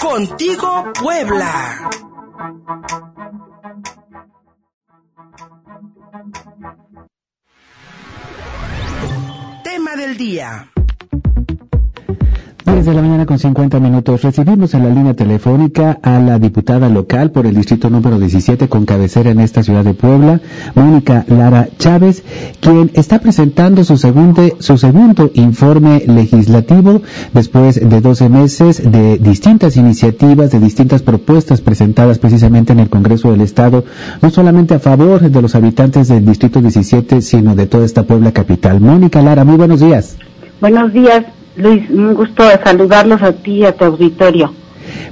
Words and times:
Contigo 0.00 0.92
Puebla. 0.94 1.90
Tema 9.64 9.96
del 9.96 10.16
día. 10.16 10.70
Desde 12.88 13.02
la 13.02 13.06
mañana 13.06 13.26
con 13.26 13.38
50 13.38 13.80
minutos 13.80 14.22
recibimos 14.22 14.72
en 14.72 14.82
la 14.82 14.88
línea 14.88 15.12
telefónica 15.12 15.98
a 16.02 16.18
la 16.20 16.38
diputada 16.38 16.88
local 16.88 17.30
por 17.32 17.44
el 17.44 17.54
distrito 17.54 17.90
número 17.90 18.18
17 18.18 18.66
con 18.70 18.86
cabecera 18.86 19.28
en 19.28 19.40
esta 19.40 19.62
ciudad 19.62 19.84
de 19.84 19.92
Puebla, 19.92 20.40
Mónica 20.74 21.26
Lara 21.28 21.68
Chávez, 21.78 22.22
quien 22.60 22.90
está 22.94 23.18
presentando 23.18 23.84
su 23.84 23.98
segundo, 23.98 24.42
su 24.60 24.78
segundo 24.78 25.30
informe 25.34 26.02
legislativo 26.06 27.02
después 27.34 27.78
de 27.86 28.00
12 28.00 28.30
meses 28.30 28.90
de 28.90 29.18
distintas 29.18 29.76
iniciativas, 29.76 30.50
de 30.50 30.58
distintas 30.58 31.02
propuestas 31.02 31.60
presentadas 31.60 32.18
precisamente 32.18 32.72
en 32.72 32.80
el 32.80 32.88
Congreso 32.88 33.30
del 33.32 33.42
Estado, 33.42 33.84
no 34.22 34.30
solamente 34.30 34.72
a 34.72 34.78
favor 34.78 35.20
de 35.30 35.42
los 35.42 35.54
habitantes 35.54 36.08
del 36.08 36.24
distrito 36.24 36.62
17, 36.62 37.20
sino 37.20 37.54
de 37.54 37.66
toda 37.66 37.84
esta 37.84 38.04
Puebla 38.04 38.32
capital. 38.32 38.80
Mónica 38.80 39.20
Lara, 39.20 39.44
muy 39.44 39.58
buenos 39.58 39.80
días. 39.80 40.16
Buenos 40.62 40.92
días, 40.94 41.26
Luis, 41.58 41.90
un 41.90 42.14
gusto 42.14 42.44
saludarlos 42.62 43.20
a 43.20 43.32
ti 43.32 43.56
y 43.56 43.64
a 43.64 43.72
tu 43.76 43.84
auditorio. 43.84 44.52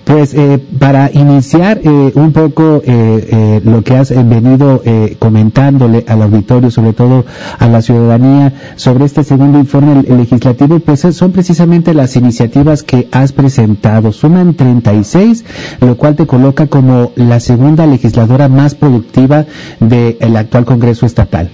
Pues 0.05 0.33
eh, 0.35 0.65
para 0.79 1.11
iniciar 1.13 1.81
eh, 1.83 2.13
un 2.15 2.33
poco 2.33 2.81
eh, 2.87 3.61
lo 3.65 3.83
que 3.83 3.97
has 3.97 4.11
venido 4.11 4.81
comentándole 5.19 6.05
al 6.07 6.23
auditorio, 6.23 6.71
sobre 6.71 6.93
todo 6.93 7.25
a 7.59 7.67
la 7.67 7.83
ciudadanía, 7.83 8.53
sobre 8.77 9.07
este 9.07 9.25
segundo 9.25 9.59
informe 9.59 10.05
legislativo, 10.05 10.79
pues 10.79 11.01
son 11.01 11.33
precisamente 11.33 11.93
las 11.93 12.15
iniciativas 12.15 12.85
que 12.85 13.09
has 13.11 13.33
presentado. 13.33 14.13
Suman 14.13 14.55
36, 14.55 15.45
lo 15.81 15.97
cual 15.97 16.15
te 16.15 16.27
coloca 16.27 16.69
como 16.69 17.11
la 17.17 17.41
segunda 17.41 17.87
legisladora 17.87 18.49
más 18.49 18.77
productiva 18.77 19.47
del 19.81 20.37
actual 20.37 20.65
Congreso 20.65 21.07
Estatal. 21.07 21.51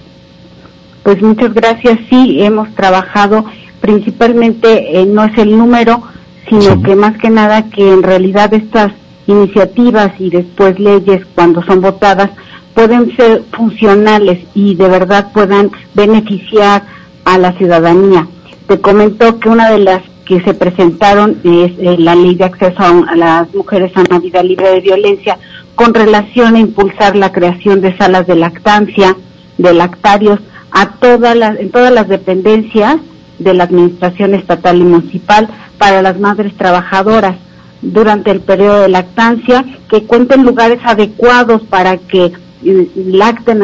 Pues 1.03 1.21
muchas 1.21 1.53
gracias. 1.53 1.99
Sí, 2.09 2.41
hemos 2.41 2.73
trabajado 2.75 3.45
principalmente 3.81 4.99
eh, 4.99 5.05
no 5.05 5.25
es 5.25 5.37
el 5.37 5.57
número, 5.57 6.01
sino 6.49 6.81
que 6.81 6.95
más 6.95 7.17
que 7.17 7.29
nada 7.29 7.69
que 7.69 7.91
en 7.91 8.01
realidad 8.01 8.53
estas 8.53 8.93
iniciativas 9.27 10.13
y 10.19 10.29
después 10.29 10.79
leyes 10.79 11.25
cuando 11.35 11.61
son 11.63 11.81
votadas 11.81 12.29
pueden 12.73 13.15
ser 13.15 13.43
funcionales 13.51 14.39
y 14.55 14.75
de 14.75 14.87
verdad 14.87 15.31
puedan 15.33 15.69
beneficiar 15.93 16.83
a 17.25 17.37
la 17.37 17.51
ciudadanía. 17.53 18.27
Te 18.67 18.79
comento 18.79 19.39
que 19.39 19.49
una 19.49 19.69
de 19.69 19.79
las 19.79 20.01
que 20.25 20.41
se 20.41 20.53
presentaron 20.53 21.37
es 21.43 21.73
eh, 21.77 21.97
la 21.99 22.15
ley 22.15 22.35
de 22.35 22.45
acceso 22.45 22.81
a, 22.81 23.15
las 23.15 23.53
mujeres 23.53 23.91
a 23.95 24.01
una 24.01 24.19
vida 24.19 24.41
libre 24.41 24.71
de 24.71 24.79
violencia 24.79 25.37
con 25.75 25.93
relación 25.93 26.55
a 26.55 26.59
impulsar 26.59 27.17
la 27.17 27.33
creación 27.33 27.81
de 27.81 27.97
salas 27.97 28.27
de 28.27 28.35
lactancia, 28.35 29.17
de 29.57 29.73
lactarios 29.73 30.39
a 30.73 30.89
todas 30.93 31.35
las, 31.37 31.57
en 31.59 31.71
todas 31.71 31.93
las 31.93 32.09
dependencias 32.09 32.97
de 33.37 33.53
la 33.53 33.65
Administración 33.65 34.33
Estatal 34.33 34.77
y 34.77 34.83
Municipal 34.83 35.47
para 35.77 36.01
las 36.01 36.19
madres 36.19 36.53
trabajadoras 36.57 37.35
durante 37.81 38.31
el 38.31 38.41
periodo 38.41 38.81
de 38.81 38.89
lactancia, 38.89 39.63
que 39.89 40.03
cuenten 40.03 40.43
lugares 40.43 40.79
adecuados 40.83 41.61
para 41.63 41.97
que 41.97 42.31
eh, 42.63 42.89
lacten, 42.95 43.61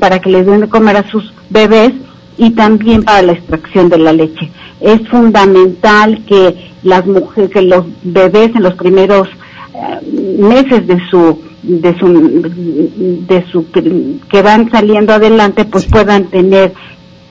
para 0.00 0.20
que 0.20 0.30
les 0.30 0.46
den 0.46 0.62
de 0.62 0.68
comer 0.68 0.96
a 0.96 1.10
sus 1.10 1.32
bebés 1.50 1.92
y 2.38 2.50
también 2.50 3.02
para 3.02 3.22
la 3.22 3.32
extracción 3.32 3.88
de 3.88 3.98
la 3.98 4.12
leche. 4.12 4.50
Es 4.80 5.06
fundamental 5.08 6.24
que 6.26 6.70
las 6.82 7.06
mujeres, 7.06 7.50
que 7.50 7.62
los 7.62 7.84
bebés 8.02 8.54
en 8.54 8.62
los 8.62 8.74
primeros 8.74 9.28
eh, 9.74 10.38
meses 10.38 10.86
de 10.86 10.98
su 11.10 11.42
de 11.66 11.98
su 11.98 12.06
de 13.28 13.44
su 13.50 13.66
que 13.70 14.42
van 14.42 14.70
saliendo 14.70 15.12
adelante 15.12 15.64
pues 15.64 15.86
puedan 15.86 16.26
tener 16.26 16.72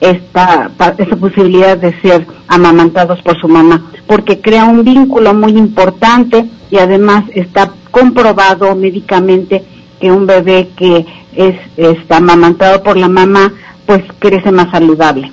esta, 0.00 0.70
esta 0.98 1.16
posibilidad 1.16 1.76
de 1.76 1.98
ser 2.00 2.26
amamantados 2.48 3.22
por 3.22 3.40
su 3.40 3.48
mamá, 3.48 3.90
porque 4.06 4.40
crea 4.40 4.66
un 4.66 4.84
vínculo 4.84 5.32
muy 5.32 5.52
importante 5.52 6.46
y 6.70 6.76
además 6.76 7.24
está 7.34 7.72
comprobado 7.90 8.74
médicamente 8.76 9.64
que 9.98 10.12
un 10.12 10.26
bebé 10.26 10.68
que 10.76 11.06
es 11.34 11.56
está 11.76 12.18
amamantado 12.18 12.82
por 12.82 12.96
la 12.96 13.08
mamá 13.08 13.52
pues 13.86 14.02
crece 14.18 14.50
más 14.52 14.70
saludable 14.70 15.30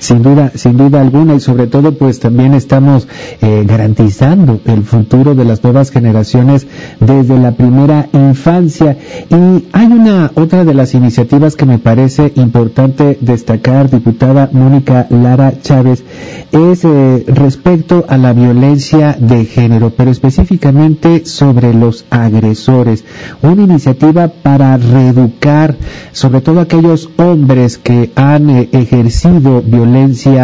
sin 0.00 0.22
duda, 0.22 0.50
sin 0.54 0.76
duda 0.76 1.00
alguna, 1.00 1.34
y 1.34 1.40
sobre 1.40 1.66
todo, 1.66 1.92
pues 1.92 2.20
también 2.20 2.54
estamos 2.54 3.06
eh, 3.42 3.64
garantizando 3.66 4.60
el 4.64 4.82
futuro 4.82 5.34
de 5.34 5.44
las 5.44 5.62
nuevas 5.62 5.90
generaciones 5.90 6.66
desde 7.00 7.38
la 7.38 7.52
primera 7.52 8.08
infancia. 8.12 8.96
Y 9.28 9.66
hay 9.72 9.86
una 9.86 10.32
otra 10.34 10.64
de 10.64 10.74
las 10.74 10.94
iniciativas 10.94 11.54
que 11.54 11.66
me 11.66 11.78
parece 11.78 12.32
importante 12.36 13.18
destacar, 13.20 13.90
diputada 13.90 14.48
Mónica 14.52 15.06
Lara 15.10 15.52
Chávez, 15.60 16.02
es 16.50 16.84
eh, 16.84 17.24
respecto 17.28 18.06
a 18.08 18.16
la 18.16 18.32
violencia 18.32 19.16
de 19.20 19.44
género, 19.44 19.92
pero 19.94 20.10
específicamente 20.10 21.26
sobre 21.26 21.74
los 21.74 22.06
agresores. 22.08 23.04
Una 23.42 23.64
iniciativa 23.64 24.28
para 24.28 24.78
reeducar, 24.78 25.76
sobre 26.12 26.40
todo 26.40 26.60
aquellos 26.60 27.10
hombres 27.18 27.76
que 27.76 28.10
han 28.16 28.48
eh, 28.48 28.68
ejercido 28.72 29.60
violencia 29.60 29.89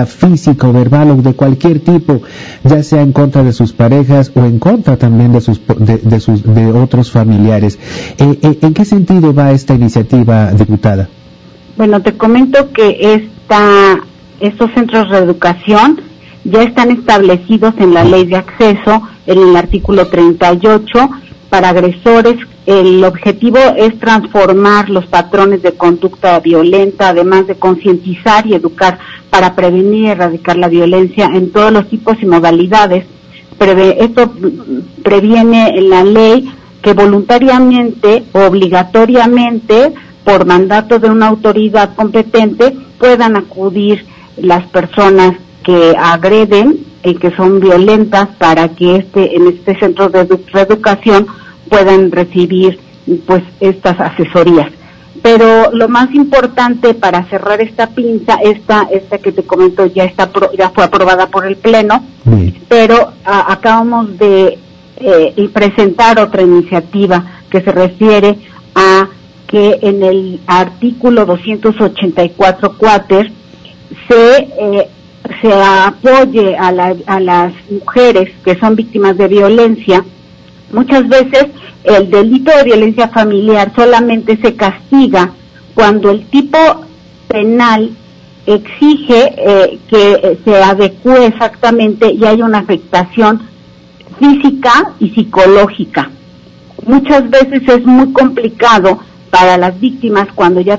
física 0.06 0.68
o 0.68 0.72
verbal 0.72 1.10
o 1.10 1.16
de 1.16 1.34
cualquier 1.34 1.80
tipo, 1.80 2.22
ya 2.64 2.82
sea 2.82 3.02
en 3.02 3.12
contra 3.12 3.42
de 3.42 3.52
sus 3.52 3.72
parejas 3.72 4.32
o 4.34 4.40
en 4.40 4.58
contra 4.58 4.96
también 4.96 5.32
de 5.32 5.40
sus 5.40 5.60
de, 5.78 6.20
sus 6.20 6.42
de 6.42 6.66
otros 6.72 7.10
familiares. 7.10 7.78
Eh, 8.18 8.38
eh, 8.42 8.58
¿En 8.62 8.74
qué 8.74 8.84
sentido 8.84 9.34
va 9.34 9.52
esta 9.52 9.74
iniciativa, 9.74 10.52
diputada? 10.52 11.08
Bueno, 11.76 12.00
te 12.02 12.16
comento 12.16 12.72
que 12.72 13.14
esta, 13.14 14.00
estos 14.40 14.70
centros 14.72 15.10
de 15.10 15.18
educación 15.18 16.00
ya 16.44 16.62
están 16.62 16.90
establecidos 16.90 17.74
en 17.78 17.92
la 17.92 18.04
ley 18.04 18.24
de 18.24 18.36
acceso, 18.36 19.02
en 19.26 19.38
el 19.38 19.56
artículo 19.56 20.06
38, 20.06 21.10
para 21.50 21.70
agresores 21.70 22.36
el 22.66 23.04
objetivo 23.04 23.58
es 23.76 23.98
transformar 24.00 24.90
los 24.90 25.06
patrones 25.06 25.62
de 25.62 25.72
conducta 25.72 26.40
violenta, 26.40 27.10
además 27.10 27.46
de 27.46 27.54
concientizar 27.54 28.44
y 28.46 28.54
educar 28.54 28.98
para 29.30 29.54
prevenir 29.54 30.04
y 30.04 30.06
erradicar 30.08 30.56
la 30.56 30.68
violencia 30.68 31.26
en 31.26 31.52
todos 31.52 31.72
los 31.72 31.88
tipos 31.88 32.16
y 32.20 32.26
modalidades. 32.26 33.06
esto 33.60 34.32
previene 35.04 35.78
en 35.78 35.90
la 35.90 36.02
ley 36.02 36.52
que 36.82 36.92
voluntariamente, 36.92 38.24
obligatoriamente, 38.32 39.92
por 40.24 40.44
mandato 40.44 40.98
de 40.98 41.08
una 41.08 41.28
autoridad 41.28 41.94
competente, 41.94 42.76
puedan 42.98 43.36
acudir 43.36 44.04
las 44.36 44.66
personas 44.66 45.36
que 45.62 45.94
agreden 45.96 46.78
y 47.04 47.14
que 47.14 47.30
son 47.36 47.60
violentas 47.60 48.28
para 48.38 48.68
que 48.70 48.96
este 48.96 49.36
en 49.36 49.46
este 49.46 49.78
centro 49.78 50.08
de 50.08 50.28
reeducación 50.52 51.26
puedan 51.68 52.10
recibir 52.10 52.78
pues 53.26 53.42
estas 53.60 53.98
asesorías. 54.00 54.70
Pero 55.22 55.70
lo 55.72 55.88
más 55.88 56.14
importante 56.14 56.94
para 56.94 57.24
cerrar 57.24 57.60
esta 57.60 57.88
pinza, 57.88 58.36
esta, 58.42 58.86
esta 58.90 59.18
que 59.18 59.32
te 59.32 59.42
comento 59.42 59.86
ya 59.86 60.04
está 60.04 60.30
ya 60.56 60.70
fue 60.70 60.84
aprobada 60.84 61.26
por 61.28 61.46
el 61.46 61.56
pleno, 61.56 62.04
pero 62.68 63.12
acabamos 63.24 64.18
de 64.18 64.58
eh, 64.98 65.50
presentar 65.52 66.20
otra 66.20 66.42
iniciativa 66.42 67.24
que 67.50 67.60
se 67.60 67.72
refiere 67.72 68.38
a 68.74 69.08
que 69.46 69.78
en 69.82 70.02
el 70.02 70.40
artículo 70.46 71.24
284 71.24 72.76
cuater 72.76 73.30
se 74.08 74.48
eh, 74.60 74.88
se 75.40 75.52
apoye 75.52 76.56
a, 76.56 76.68
a 77.06 77.20
las 77.20 77.52
mujeres 77.70 78.30
que 78.44 78.56
son 78.58 78.76
víctimas 78.76 79.16
de 79.16 79.28
violencia 79.28 80.04
Muchas 80.76 81.08
veces 81.08 81.46
el 81.84 82.10
delito 82.10 82.54
de 82.54 82.64
violencia 82.64 83.08
familiar 83.08 83.72
solamente 83.74 84.36
se 84.36 84.54
castiga 84.56 85.32
cuando 85.74 86.10
el 86.10 86.26
tipo 86.26 86.58
penal 87.28 87.92
exige 88.44 89.34
eh, 89.38 89.78
que 89.88 90.38
se 90.44 90.62
adecue 90.62 91.28
exactamente 91.28 92.12
y 92.12 92.22
hay 92.26 92.42
una 92.42 92.58
afectación 92.58 93.40
física 94.18 94.92
y 95.00 95.08
psicológica. 95.14 96.10
Muchas 96.86 97.30
veces 97.30 97.62
es 97.66 97.86
muy 97.86 98.12
complicado 98.12 98.98
para 99.30 99.56
las 99.56 99.80
víctimas 99.80 100.28
cuando 100.34 100.60
ya 100.60 100.78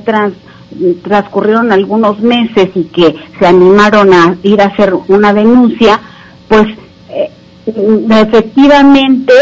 transcurrieron 1.01 1.71
algunos 1.71 2.19
meses 2.19 2.69
y 2.75 2.83
que 2.83 3.15
se 3.39 3.47
animaron 3.47 4.13
a 4.13 4.37
ir 4.43 4.61
a 4.61 4.65
hacer 4.65 4.93
una 5.07 5.33
denuncia, 5.33 5.99
pues 6.47 6.67
eh, 7.09 7.31
efectivamente 7.65 9.33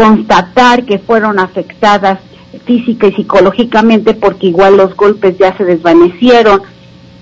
constatar 0.00 0.84
que 0.84 0.98
fueron 0.98 1.38
afectadas 1.38 2.20
física 2.64 3.06
y 3.06 3.12
psicológicamente 3.12 4.14
porque 4.14 4.46
igual 4.46 4.78
los 4.78 4.96
golpes 4.96 5.36
ya 5.38 5.54
se 5.58 5.64
desvanecieron 5.64 6.62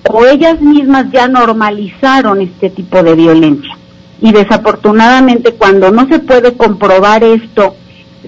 o 0.09 0.25
ellas 0.25 0.61
mismas 0.61 1.11
ya 1.11 1.27
normalizaron 1.27 2.41
este 2.41 2.71
tipo 2.71 3.03
de 3.03 3.15
violencia. 3.15 3.77
y 4.21 4.33
desafortunadamente 4.33 5.55
cuando 5.55 5.91
no 5.91 6.07
se 6.09 6.21
puede 6.21 6.57
comprobar 6.57 7.25
esto, 7.25 7.75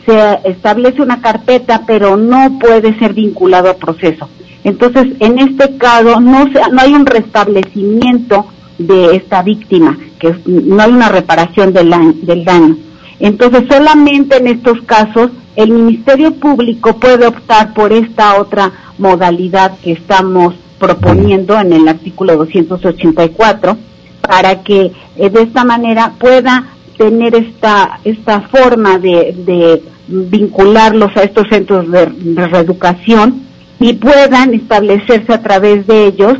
se 0.04 0.38
establece 0.44 1.00
una 1.02 1.20
carpeta, 1.20 1.82
pero 1.86 2.16
no 2.16 2.58
puede 2.58 2.98
ser 2.98 3.12
vinculado 3.12 3.70
a 3.70 3.74
proceso. 3.74 4.28
Entonces, 4.62 5.06
en 5.20 5.38
este 5.38 5.76
caso, 5.78 6.20
no, 6.20 6.44
no 6.46 6.80
hay 6.80 6.94
un 6.94 7.06
restablecimiento 7.06 8.46
de 8.78 9.16
esta 9.16 9.42
víctima, 9.42 9.98
que 10.18 10.34
no 10.46 10.80
hay 10.80 10.92
una 10.92 11.08
reparación 11.08 11.72
del, 11.72 11.92
del 12.22 12.44
daño. 12.44 12.76
Entonces, 13.20 13.64
solamente 13.68 14.38
en 14.38 14.48
estos 14.48 14.80
casos, 14.82 15.30
el 15.54 15.70
Ministerio 15.70 16.32
Público 16.32 16.98
puede 16.98 17.26
optar 17.26 17.74
por 17.74 17.92
esta 17.92 18.40
otra 18.40 18.72
modalidad 18.98 19.78
que 19.82 19.92
estamos 19.92 20.54
proponiendo 20.78 21.58
en 21.60 21.74
el 21.74 21.86
artículo 21.86 22.36
284 22.36 23.76
para 24.22 24.62
que 24.62 24.92
eh, 25.16 25.30
de 25.30 25.42
esta 25.42 25.64
manera 25.64 26.14
pueda 26.18 26.66
tener 26.96 27.34
esta, 27.34 28.00
esta 28.04 28.42
forma 28.42 28.98
de, 28.98 29.82
vincularlos 30.06 31.16
a 31.16 31.22
estos 31.22 31.46
centros 31.48 31.90
de, 31.90 32.06
reeducación 32.34 33.42
y 33.78 33.94
puedan 33.94 34.54
establecerse 34.54 35.32
a 35.32 35.42
través 35.42 35.86
de 35.86 36.06
ellos 36.06 36.34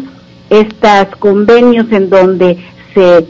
estos 0.51 1.17
convenios 1.19 1.87
en 1.93 2.11
donde 2.11 2.59
se, 2.95 3.27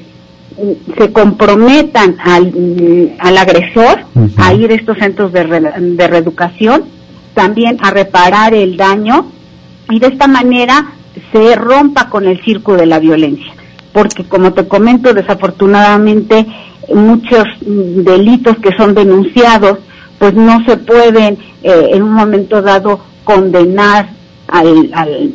se 0.99 1.13
comprometan 1.13 2.17
al, 2.23 3.13
al 3.19 3.39
agresor 3.39 4.01
a 4.37 4.55
ir 4.55 4.71
a 4.71 4.75
estos 4.75 4.99
centros 4.99 5.33
de, 5.33 5.45
de 5.45 6.09
reeducación, 6.09 6.85
también 7.35 7.79
a 7.81 7.91
reparar 7.91 8.55
el 8.55 8.77
daño 8.77 9.27
y 9.89 9.99
de 9.99 10.09
esta 10.09 10.27
manera 10.27 10.93
se 11.33 11.57
rompa 11.57 12.09
con 12.09 12.27
el 12.27 12.43
circo 12.43 12.77
de 12.77 12.87
la 12.87 12.99
violencia. 12.99 13.53
Porque 13.93 14.25
como 14.25 14.53
te 14.53 14.69
comento, 14.69 15.15
desafortunadamente 15.15 16.47
muchos 16.95 17.45
delitos 17.61 18.57
que 18.59 18.77
son 18.77 18.95
denunciados, 18.95 19.79
pues 20.19 20.35
no 20.35 20.65
se 20.65 20.77
pueden 20.77 21.39
eh, 21.63 21.89
en 21.93 22.03
un 22.03 22.13
momento 22.13 22.63
dado 22.63 23.01
condenar 23.25 24.11
al, 24.49 24.91
al, 24.93 25.33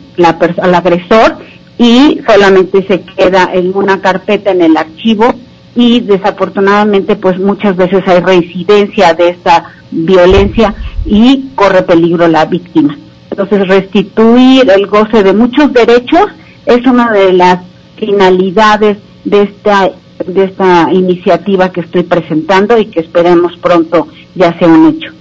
al 0.62 0.76
agresor 0.76 1.38
y 1.77 2.22
solamente 2.27 2.86
se 2.88 3.01
queda 3.01 3.50
en 3.54 3.75
una 3.75 4.01
carpeta 4.01 4.51
en 4.51 4.62
el 4.62 4.77
archivo 4.77 5.33
y 5.75 6.00
desafortunadamente 6.00 7.16
pues 7.16 7.38
muchas 7.38 7.75
veces 7.75 8.01
hay 8.07 8.22
reincidencia 8.22 9.13
de 9.13 9.30
esta 9.30 9.72
violencia 9.92 10.74
y 11.06 11.50
corre 11.56 11.83
peligro 11.83 12.27
la 12.27 12.45
víctima. 12.45 12.98
Entonces 13.30 13.68
restituir 13.68 14.69
el 14.69 14.88
goce 14.88 15.24
de 15.24 15.33
muchos 15.33 15.74
derechos 15.74 16.27
es 16.66 16.86
una 16.86 17.12
de 17.12 17.33
las 17.33 17.60
finalidades 17.98 18.98
de 19.25 19.42
esta 19.44 19.92
de 20.25 20.45
esta 20.45 20.94
iniciativa 20.94 21.72
que 21.72 21.81
estoy 21.81 22.04
presentando 22.04 22.77
y 22.77 22.86
que 22.86 23.01
esperemos 23.01 23.57
pronto 23.57 24.07
ya 24.33 24.57
sea 24.57 24.69
un 24.69 24.88
hecho 24.88 25.12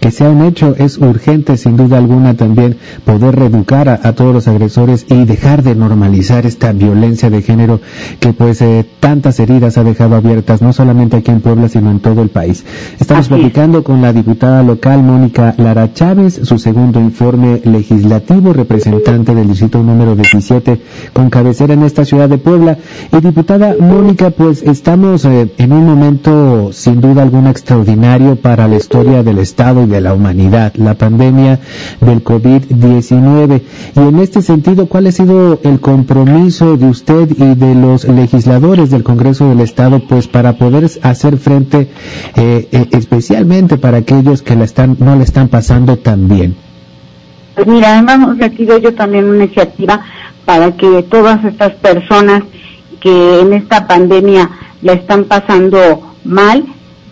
que 0.00 0.10
sea 0.10 0.30
un 0.30 0.42
hecho. 0.42 0.74
Es 0.78 0.98
urgente, 0.98 1.56
sin 1.56 1.76
duda 1.76 1.98
alguna, 1.98 2.34
también 2.34 2.76
poder 3.04 3.36
reeducar 3.36 3.88
a, 3.88 4.12
todos 4.12 4.34
los 4.34 4.48
agresores 4.48 5.06
y 5.08 5.24
dejar 5.24 5.62
de 5.62 5.74
normalizar 5.74 6.46
esta 6.46 6.72
violencia 6.72 7.30
de 7.30 7.42
género 7.42 7.80
que 8.20 8.32
pues 8.32 8.60
eh, 8.62 8.86
tantas 9.00 9.38
heridas 9.38 9.78
ha 9.78 9.84
dejado 9.84 10.16
abiertas, 10.16 10.62
no 10.62 10.72
solamente 10.72 11.18
aquí 11.18 11.30
en 11.30 11.40
Puebla, 11.40 11.68
sino 11.68 11.90
en 11.90 12.00
todo 12.00 12.22
el 12.22 12.30
país. 12.30 12.64
Estamos 12.98 13.28
platicando 13.28 13.84
con 13.84 14.02
la 14.02 14.12
diputada 14.12 14.62
local 14.62 15.02
Mónica 15.02 15.54
Lara 15.58 15.92
Chávez, 15.92 16.40
su 16.42 16.58
segundo 16.58 17.00
informe 17.00 17.60
legislativo, 17.64 18.52
representante 18.52 19.34
del 19.34 19.48
distrito 19.48 19.82
número 19.82 20.16
17, 20.16 20.80
con 21.12 21.30
cabecera 21.30 21.74
en 21.74 21.82
esta 21.82 22.04
ciudad 22.04 22.28
de 22.28 22.38
Puebla. 22.38 22.78
Y 23.12 23.20
diputada 23.20 23.74
Mónica, 23.78 24.30
pues 24.30 24.62
estamos 24.62 25.24
eh, 25.24 25.52
en 25.58 25.72
un 25.72 25.84
momento 25.84 26.72
sin 26.72 27.00
duda 27.00 27.22
alguna 27.22 27.50
extraordinario 27.50 28.36
para 28.36 28.66
la 28.68 28.76
historia 28.76 29.22
del 29.22 29.38
Estado 29.38 29.57
de 29.58 30.00
la 30.00 30.14
humanidad, 30.14 30.72
la 30.76 30.94
pandemia 30.94 31.58
del 32.00 32.22
COVID-19. 32.22 33.60
Y 33.96 33.98
en 33.98 34.20
este 34.20 34.40
sentido, 34.40 34.86
¿cuál 34.86 35.08
ha 35.08 35.12
sido 35.12 35.58
el 35.64 35.80
compromiso 35.80 36.76
de 36.76 36.86
usted 36.86 37.28
y 37.28 37.56
de 37.56 37.74
los 37.74 38.04
legisladores 38.04 38.90
del 38.90 39.02
Congreso 39.02 39.48
del 39.48 39.58
Estado, 39.58 40.00
pues 40.08 40.28
para 40.28 40.52
poder 40.52 40.88
hacer 41.02 41.38
frente, 41.38 41.88
eh, 42.36 42.68
eh, 42.70 42.86
especialmente 42.92 43.78
para 43.78 43.98
aquellos 43.98 44.42
que 44.42 44.54
la 44.54 44.62
están, 44.62 44.96
no 45.00 45.16
le 45.16 45.24
están 45.24 45.48
pasando 45.48 45.98
tan 45.98 46.28
bien? 46.28 46.54
Pues 47.56 47.66
mira, 47.66 47.98
hemos 47.98 48.38
recibido 48.38 48.78
yo 48.78 48.94
también 48.94 49.24
una 49.24 49.44
iniciativa 49.44 50.02
para 50.44 50.70
que 50.76 51.02
todas 51.02 51.44
estas 51.44 51.72
personas 51.72 52.44
que 53.00 53.40
en 53.40 53.52
esta 53.54 53.88
pandemia 53.88 54.50
la 54.82 54.92
están 54.92 55.24
pasando 55.24 56.14
mal, 56.24 56.64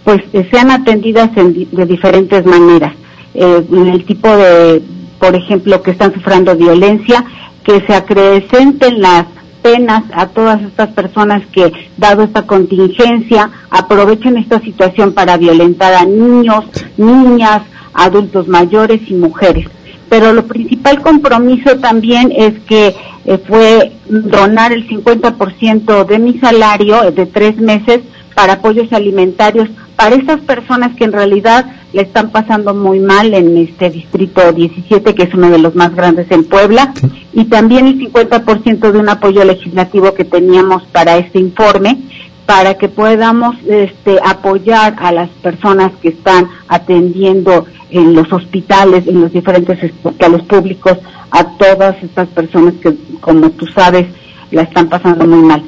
pues 0.07 0.23
eh, 0.33 0.47
sean 0.53 0.71
atendidas 0.71 1.35
de 1.35 1.85
diferentes 1.85 2.47
maneras. 2.47 2.95
Eh, 3.35 3.67
en 3.73 3.89
el 3.89 4.05
tipo 4.05 4.29
de, 4.29 4.81
por 5.19 5.35
ejemplo, 5.35 5.83
que 5.83 5.91
están 5.91 6.15
sufriendo 6.15 6.55
violencia, 6.55 7.25
que 7.65 7.85
se 7.85 7.93
acrecenten 7.93 9.01
las 9.01 9.27
penas 9.63 10.05
a 10.15 10.29
todas 10.29 10.63
estas 10.63 10.91
personas 10.91 11.43
que, 11.51 11.73
dado 11.97 12.23
esta 12.23 12.47
contingencia, 12.47 13.51
aprovechen 13.69 14.37
esta 14.37 14.61
situación 14.61 15.13
para 15.13 15.39
violentar 15.39 15.93
a 15.95 16.05
niños, 16.05 16.67
niñas, 16.97 17.63
adultos 17.93 18.47
mayores 18.47 19.01
y 19.11 19.15
mujeres. 19.15 19.67
Pero 20.09 20.33
lo 20.33 20.47
principal 20.47 21.03
compromiso 21.03 21.79
también 21.81 22.31
es 22.31 22.61
que 22.61 22.95
eh, 23.25 23.39
fue 23.45 23.91
donar 24.09 24.73
el 24.73 24.87
50% 24.89 26.07
de 26.07 26.19
mi 26.21 26.39
salario 26.39 27.11
de 27.11 27.27
tres 27.27 27.57
meses 27.57 28.03
para 28.37 28.53
apoyos 28.53 28.93
alimentarios 28.93 29.69
para 29.97 30.15
estas 30.15 30.41
personas 30.41 30.95
que 30.95 31.05
en 31.05 31.13
realidad 31.13 31.67
le 31.93 32.03
están 32.03 32.31
pasando 32.31 32.75
muy 32.75 33.01
mal 33.01 33.33
en 33.33 33.57
este 33.57 33.91
distrito 33.91 34.53
17, 34.53 35.15
que 35.15 35.23
es 35.23 35.35
uno 35.35 35.51
de 35.51 35.59
los 35.59 35.75
más 35.75 35.95
grandes 35.95 36.31
en 36.31 36.45
Puebla, 36.45 36.93
y 37.33 37.47
también 37.47 37.87
el 37.87 37.99
50% 37.99 38.93
de 38.93 38.99
un 38.99 39.09
apoyo 39.09 39.45
legislativo 39.45 40.13
que 40.15 40.25
teníamos 40.25 40.85
para 40.85 41.17
este 41.17 41.39
informe, 41.39 41.99
para 42.45 42.75
que 42.75 42.89
podamos 42.89 43.57
este, 43.67 44.19
apoyar 44.25 44.95
a 44.99 45.11
las 45.13 45.31
personas 45.31 45.93
que 46.01 46.09
están 46.09 46.49
atendiendo 46.69 47.67
en 47.91 48.15
los 48.15 48.31
hospitales, 48.33 49.07
en 49.07 49.23
los 49.23 49.33
diferentes 49.33 49.83
hospitales 49.83 50.43
públicos, 50.43 50.99
a 51.31 51.45
todas 51.57 52.01
estas 52.03 52.29
personas 52.29 52.75
que, 52.75 52.95
como 53.21 53.51
tú 53.51 53.67
sabes, 53.67 54.07
la 54.51 54.63
están 54.63 54.89
pasando 54.89 55.27
muy 55.27 55.41
mal 55.41 55.63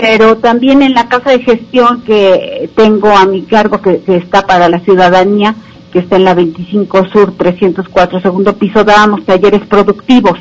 pero 0.00 0.36
también 0.36 0.80
en 0.82 0.94
la 0.94 1.08
casa 1.08 1.32
de 1.32 1.40
gestión 1.40 2.02
que 2.02 2.70
tengo 2.76 3.08
a 3.16 3.26
mi 3.26 3.42
cargo, 3.42 3.82
que, 3.82 4.00
está 4.06 4.46
para 4.46 4.68
la 4.68 4.78
ciudadanía, 4.78 5.56
que 5.92 5.98
está 5.98 6.14
en 6.14 6.24
la 6.24 6.34
25 6.34 7.08
Sur 7.08 7.36
304 7.36 8.20
segundo 8.20 8.56
piso, 8.56 8.84
dábamos 8.84 9.24
talleres 9.24 9.62
productivos. 9.66 10.38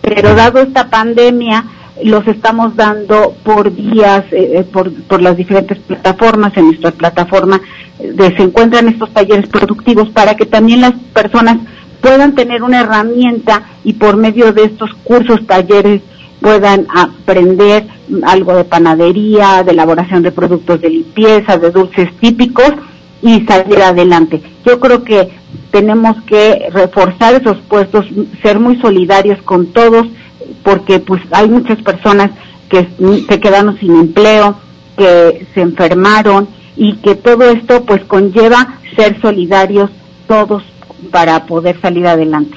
Pero 0.00 0.34
dado 0.34 0.58
esta 0.58 0.90
pandemia, 0.90 1.64
los 2.02 2.26
estamos 2.26 2.74
dando 2.74 3.36
por 3.44 3.72
días, 3.72 4.24
eh, 4.32 4.58
eh, 4.58 4.64
por, 4.64 4.92
por 5.04 5.22
las 5.22 5.36
diferentes 5.36 5.78
plataformas. 5.78 6.56
En 6.56 6.66
nuestra 6.66 6.90
plataforma 6.90 7.60
eh, 8.00 8.34
se 8.36 8.42
encuentran 8.42 8.88
estos 8.88 9.14
talleres 9.14 9.46
productivos 9.46 10.08
para 10.08 10.34
que 10.34 10.44
también 10.44 10.80
las 10.80 10.94
personas 11.12 11.58
puedan 12.00 12.34
tener 12.34 12.64
una 12.64 12.80
herramienta 12.80 13.62
y 13.84 13.92
por 13.92 14.16
medio 14.16 14.52
de 14.52 14.64
estos 14.64 14.92
cursos, 15.04 15.46
talleres, 15.46 16.02
puedan 16.40 16.86
aprender 16.94 17.86
algo 18.24 18.54
de 18.54 18.64
panadería, 18.64 19.62
de 19.64 19.72
elaboración 19.72 20.22
de 20.22 20.32
productos 20.32 20.80
de 20.80 20.90
limpieza, 20.90 21.58
de 21.58 21.70
dulces 21.70 22.14
típicos 22.20 22.72
y 23.22 23.40
salir 23.46 23.82
adelante. 23.82 24.40
Yo 24.64 24.78
creo 24.78 25.02
que 25.02 25.28
tenemos 25.70 26.22
que 26.22 26.68
reforzar 26.72 27.34
esos 27.34 27.58
puestos, 27.68 28.06
ser 28.42 28.60
muy 28.60 28.80
solidarios 28.80 29.42
con 29.42 29.66
todos, 29.66 30.06
porque 30.62 30.98
pues 30.98 31.22
hay 31.32 31.48
muchas 31.48 31.80
personas 31.82 32.30
que 32.68 32.88
se 33.28 33.40
quedaron 33.40 33.78
sin 33.78 33.96
empleo, 33.96 34.56
que 34.96 35.46
se 35.54 35.62
enfermaron 35.62 36.48
y 36.76 36.96
que 36.96 37.14
todo 37.14 37.44
esto 37.50 37.84
pues 37.84 38.04
conlleva 38.04 38.78
ser 38.94 39.20
solidarios 39.20 39.90
todos 40.26 40.62
para 41.10 41.46
poder 41.46 41.80
salir 41.80 42.06
adelante. 42.06 42.56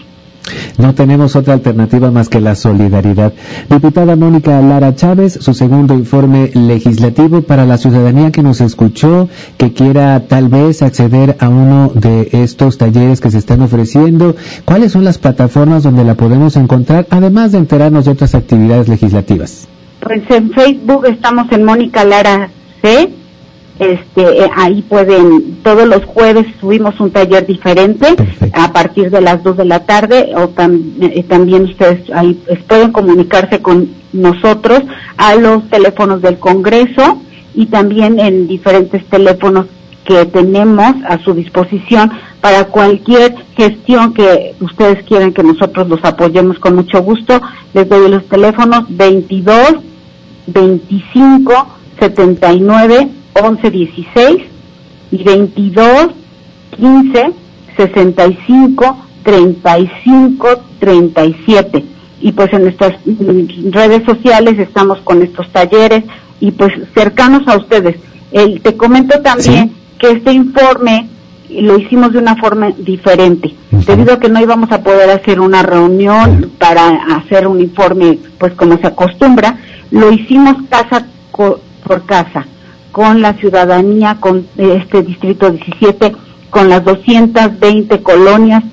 No 0.77 0.95
tenemos 0.95 1.35
otra 1.35 1.53
alternativa 1.53 2.11
más 2.11 2.29
que 2.29 2.41
la 2.41 2.55
solidaridad. 2.55 3.33
Diputada 3.69 4.15
Mónica 4.15 4.59
Lara 4.61 4.95
Chávez, 4.95 5.37
su 5.41 5.53
segundo 5.53 5.93
informe 5.93 6.51
legislativo 6.53 7.41
para 7.41 7.65
la 7.65 7.77
ciudadanía 7.77 8.31
que 8.31 8.41
nos 8.41 8.61
escuchó, 8.61 9.29
que 9.57 9.73
quiera 9.73 10.27
tal 10.27 10.49
vez 10.49 10.81
acceder 10.81 11.37
a 11.39 11.49
uno 11.49 11.91
de 11.93 12.29
estos 12.31 12.77
talleres 12.77 13.21
que 13.21 13.31
se 13.31 13.37
están 13.37 13.61
ofreciendo. 13.61 14.35
¿Cuáles 14.65 14.91
son 14.91 15.03
las 15.03 15.17
plataformas 15.17 15.83
donde 15.83 16.03
la 16.03 16.15
podemos 16.15 16.55
encontrar, 16.55 17.07
además 17.09 17.51
de 17.51 17.59
enterarnos 17.59 18.05
de 18.05 18.11
otras 18.11 18.33
actividades 18.35 18.87
legislativas? 18.87 19.67
Pues 19.99 20.23
en 20.29 20.51
Facebook 20.51 21.05
estamos 21.05 21.51
en 21.51 21.63
Mónica 21.63 22.03
Lara 22.03 22.49
C 22.81 23.20
este, 23.81 24.21
eh, 24.21 24.49
ahí 24.55 24.83
pueden, 24.83 25.55
todos 25.63 25.87
los 25.87 26.05
jueves 26.05 26.45
subimos 26.59 26.99
un 26.99 27.09
taller 27.09 27.47
diferente 27.47 28.05
a 28.53 28.71
partir 28.71 29.09
de 29.09 29.21
las 29.21 29.41
2 29.41 29.57
de 29.57 29.65
la 29.65 29.85
tarde 29.87 30.33
o 30.35 30.51
eh, 31.01 31.23
también 31.23 31.63
ustedes 31.63 32.07
ahí 32.13 32.39
pueden 32.67 32.91
comunicarse 32.91 33.59
con 33.59 33.89
nosotros 34.13 34.83
a 35.17 35.33
los 35.33 35.67
teléfonos 35.71 36.21
del 36.21 36.37
Congreso 36.37 37.23
y 37.55 37.65
también 37.65 38.19
en 38.19 38.47
diferentes 38.47 39.03
teléfonos 39.05 39.65
que 40.05 40.25
tenemos 40.25 40.93
a 41.07 41.17
su 41.17 41.33
disposición 41.33 42.11
para 42.39 42.65
cualquier 42.65 43.33
gestión 43.57 44.13
que 44.13 44.53
ustedes 44.59 45.03
quieran 45.05 45.33
que 45.33 45.41
nosotros 45.41 45.89
los 45.89 46.05
apoyemos 46.05 46.59
con 46.59 46.75
mucho 46.75 47.01
gusto. 47.01 47.41
Les 47.73 47.89
doy 47.89 48.11
los 48.11 48.27
teléfonos 48.27 48.83
22 48.89 49.77
25 50.45 51.67
79 51.99 53.20
11 53.33 53.71
16 53.71 54.37
y 55.11 55.23
22 55.23 56.07
15 56.75 57.33
65 57.77 58.97
35 59.23 60.47
37 60.79 61.85
y 62.21 62.31
pues 62.31 62.53
en 62.53 62.63
nuestras 62.63 62.93
redes 63.71 64.03
sociales 64.05 64.59
estamos 64.59 64.99
con 65.01 65.21
estos 65.21 65.49
talleres 65.51 66.03
y 66.39 66.51
pues 66.51 66.71
cercanos 66.93 67.47
a 67.47 67.57
ustedes. 67.57 67.97
El, 68.31 68.61
te 68.61 68.77
comento 68.77 69.19
también 69.21 69.73
que 69.99 70.11
este 70.11 70.31
informe 70.31 71.07
lo 71.49 71.77
hicimos 71.77 72.13
de 72.13 72.19
una 72.19 72.35
forma 72.37 72.71
diferente, 72.77 73.53
debido 73.71 74.13
a 74.13 74.19
que 74.19 74.29
no 74.29 74.39
íbamos 74.39 74.71
a 74.71 74.81
poder 74.81 75.09
hacer 75.09 75.39
una 75.39 75.63
reunión 75.63 76.51
para 76.57 76.89
hacer 77.15 77.45
un 77.47 77.59
informe 77.59 78.19
pues 78.37 78.53
como 78.53 78.77
se 78.77 78.87
acostumbra, 78.87 79.57
lo 79.89 80.11
hicimos 80.11 80.55
casa 80.69 81.05
por 81.31 82.05
casa, 82.05 82.45
con 82.91 83.21
la 83.21 83.33
ciudadanía, 83.33 84.17
con 84.19 84.47
este 84.57 85.03
distrito 85.03 85.49
17, 85.49 86.13
con 86.49 86.69
las 86.69 86.83
220 86.83 88.01
colonias, 88.01 88.63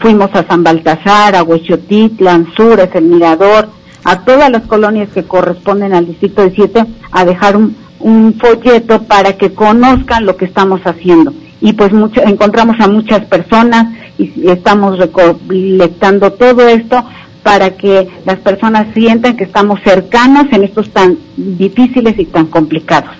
fuimos 0.00 0.30
a 0.34 0.46
San 0.46 0.62
Baltasar, 0.62 1.34
a 1.34 1.42
Huechotitlan, 1.42 2.48
Sures, 2.56 2.90
El 2.94 3.04
Mirador, 3.04 3.68
a 4.04 4.20
todas 4.20 4.50
las 4.50 4.62
colonias 4.62 5.08
que 5.10 5.24
corresponden 5.24 5.92
al 5.92 6.06
distrito 6.06 6.42
17 6.42 6.84
a 7.10 7.24
dejar 7.24 7.56
un, 7.56 7.76
un 8.00 8.34
folleto 8.34 9.02
para 9.02 9.36
que 9.36 9.52
conozcan 9.52 10.26
lo 10.26 10.36
que 10.36 10.44
estamos 10.44 10.80
haciendo. 10.84 11.32
Y 11.60 11.72
pues 11.72 11.92
mucho, 11.92 12.22
encontramos 12.22 12.76
a 12.80 12.88
muchas 12.88 13.24
personas 13.24 13.94
y 14.18 14.48
estamos 14.48 14.98
recolectando 14.98 16.32
todo 16.32 16.68
esto 16.68 17.04
para 17.46 17.70
que 17.76 18.08
las 18.24 18.40
personas 18.40 18.88
sientan 18.92 19.36
que 19.36 19.44
estamos 19.44 19.78
cercanos 19.84 20.46
en 20.50 20.64
estos 20.64 20.90
tan 20.90 21.16
difíciles 21.36 22.18
y 22.18 22.24
tan 22.24 22.46
complicados. 22.46 23.12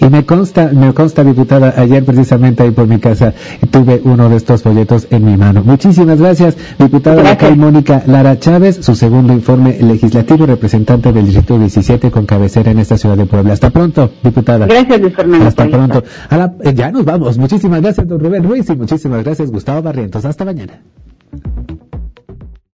Y 0.00 0.04
me 0.04 0.24
consta, 0.24 0.70
me 0.72 0.94
consta, 0.94 1.24
diputada, 1.24 1.74
ayer 1.76 2.04
precisamente 2.04 2.62
ahí 2.62 2.70
por 2.70 2.86
mi 2.86 3.00
casa 3.00 3.34
tuve 3.72 4.00
uno 4.04 4.28
de 4.28 4.36
estos 4.36 4.62
folletos 4.62 5.08
en 5.10 5.24
mi 5.24 5.36
mano. 5.36 5.64
Muchísimas 5.64 6.20
gracias, 6.20 6.56
diputada 6.78 7.22
gracias. 7.22 7.56
Mónica 7.56 8.04
Lara 8.06 8.38
Chávez, 8.38 8.78
su 8.82 8.94
segundo 8.94 9.32
informe 9.32 9.76
legislativo, 9.80 10.46
representante 10.46 11.12
del 11.12 11.26
Distrito 11.26 11.58
17 11.58 12.12
con 12.12 12.24
cabecera 12.24 12.70
en 12.70 12.78
esta 12.78 12.96
ciudad 12.96 13.16
de 13.16 13.26
Puebla. 13.26 13.52
Hasta 13.52 13.70
pronto, 13.70 14.12
diputada. 14.22 14.66
Gracias, 14.66 15.00
Luis 15.00 15.16
Fernando. 15.16 15.48
Hasta 15.48 15.66
pronto. 15.66 16.04
Eh, 16.62 16.72
ya 16.72 16.92
nos 16.92 17.04
vamos. 17.04 17.36
Muchísimas 17.36 17.82
gracias, 17.82 18.06
don 18.06 18.20
Rubén 18.20 18.44
Ruiz, 18.44 18.70
y 18.70 18.76
muchísimas 18.76 19.24
gracias, 19.24 19.50
Gustavo 19.50 19.82
Barrientos. 19.82 20.24
Hasta 20.24 20.44
mañana. 20.44 20.74